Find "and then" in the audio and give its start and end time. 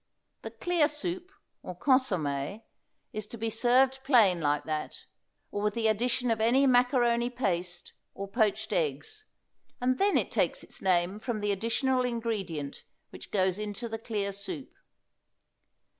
9.79-10.17